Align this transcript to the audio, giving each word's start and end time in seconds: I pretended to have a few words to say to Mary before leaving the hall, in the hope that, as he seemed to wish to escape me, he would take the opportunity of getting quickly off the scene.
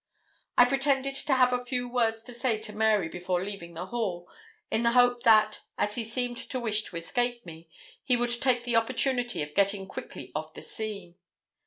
I 0.57 0.65
pretended 0.65 1.13
to 1.13 1.35
have 1.35 1.53
a 1.53 1.63
few 1.63 1.87
words 1.87 2.23
to 2.23 2.33
say 2.33 2.57
to 2.61 2.73
Mary 2.73 3.07
before 3.07 3.45
leaving 3.45 3.75
the 3.75 3.85
hall, 3.85 4.27
in 4.71 4.81
the 4.81 4.93
hope 4.93 5.21
that, 5.21 5.61
as 5.77 5.93
he 5.93 6.03
seemed 6.03 6.37
to 6.37 6.59
wish 6.59 6.81
to 6.85 6.97
escape 6.97 7.45
me, 7.45 7.69
he 8.03 8.17
would 8.17 8.41
take 8.41 8.63
the 8.63 8.75
opportunity 8.77 9.43
of 9.43 9.53
getting 9.53 9.85
quickly 9.87 10.31
off 10.33 10.55
the 10.55 10.63
scene. 10.63 11.17